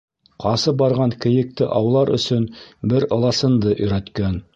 Ҡасып 0.43 0.77
барған 0.81 1.11
кейекте 1.25 1.67
аулар 1.81 2.11
өсөн 2.15 2.47
бер 2.95 3.07
ыласынды 3.19 3.75
өйрәткән. 3.77 4.41